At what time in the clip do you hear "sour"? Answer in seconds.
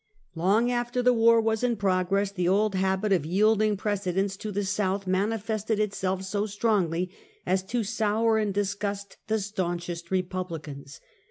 7.83-8.39